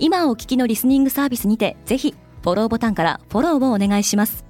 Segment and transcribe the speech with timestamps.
[0.00, 4.44] 今お聞きのリスニングサービスにてぜひフォローボタンからフォローをお願いします。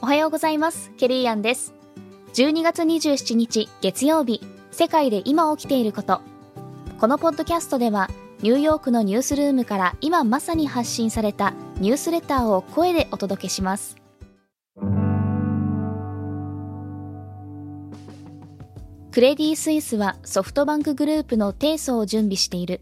[0.00, 0.90] おはようございます。
[0.96, 1.74] ケリーアンです。
[2.34, 4.40] 12月27日月曜日。
[4.70, 6.20] 世界で今起きていること。
[7.00, 8.08] このポッドキャストでは
[8.42, 13.99] ニューヨークのニュースルームから今まさに発信されたニュースレターを声でお届けします
[19.12, 22.80] クレディ・スイスはソフトバンクグループの提訴を準備している。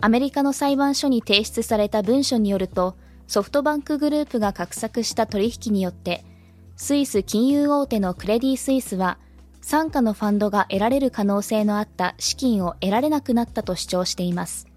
[0.00, 6.24] アメリカの裁判所に提出された文書によるとソフトバンクグループが画策した取引によって
[6.76, 9.18] スイス金融大手のクレディ・スイスは
[9.60, 14.68] 傘下のファンドが得られる可能性のあった資金を得られなくなったと主張しています。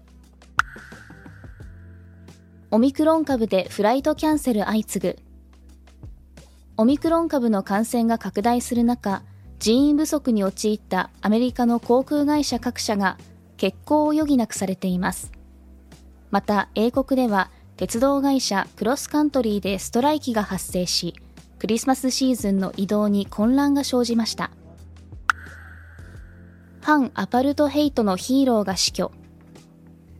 [2.70, 5.18] オミクロン株でフライトキャンセル相次ぐ。
[6.76, 9.22] オミクロン株の感染が拡大する中
[9.62, 13.16] 人員不足に陥ったアメリカの航空会社各社が
[13.52, 15.30] 欠航を余儀なくされています。
[16.32, 21.14] また英国では鉄道会社クロスカントリーでストライキが発生し
[21.60, 24.50] クリスマスシーズンの移動に混乱が生じました。
[26.80, 29.12] 反アパルトヘイトのヒーローが死去。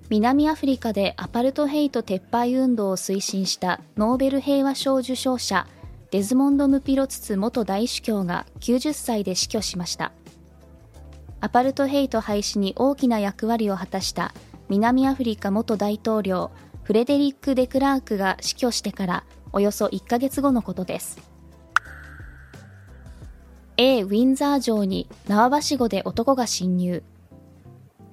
[0.09, 5.67] 南アフリカでアパルトヘイト撤廃運動を推進したノーベル平和賞受賞者
[6.13, 10.13] デズモンド・ムピロツツ元大主教が90歳で死去しました。
[11.41, 14.35] アパルトヘイト廃止に大きな役割を果たした
[14.69, 16.51] 南アフリカ元大統領
[16.83, 19.25] フレデリック・デクラークが死去してから
[19.55, 21.19] およそ1ヶ月後のことです。
[23.79, 24.03] A.
[24.03, 27.03] ウィンザー城に縄ばしごで男が侵入。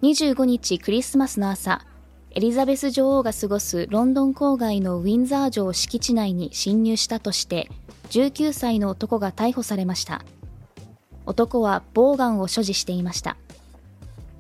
[0.04, 1.86] 25日クリスマスの朝
[2.32, 7.72] エリザベス女王が過ごすロンドン郊外のウィンザー城敷地内に侵入したとして
[8.12, 10.24] 19歳の男が逮捕されました。
[11.26, 13.36] 男はボウガンを所持していました。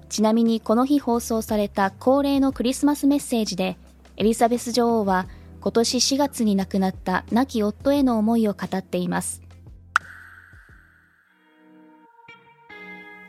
[0.07, 3.77] ちなみにこの日放送された恒例のクリスマスメッセージで
[4.17, 5.27] エリザベス女王は
[5.61, 9.41] 今年4月に亡くなった亡き夫への思いを語っています。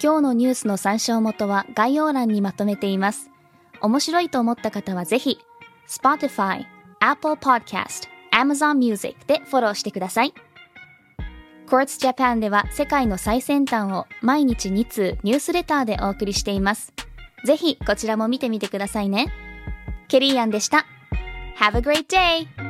[0.03, 3.31] 今日のニュースの参照元は概要欄にまとめています。
[3.81, 5.39] 面白いと思った方はぜひ
[5.89, 6.65] Spotify、
[7.01, 10.35] Apple Podcast、Amazon Music でフォローしてください。
[11.67, 16.93] Quartz Japan では世界の最先端を毎日2通ニュースレターでお送りしています。
[17.45, 19.33] ぜひこちらも見てみてくださいね。
[20.09, 20.87] ケリーアンでした。
[21.59, 22.70] Have a great day!